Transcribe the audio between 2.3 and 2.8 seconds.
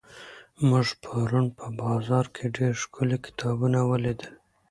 کې ډېر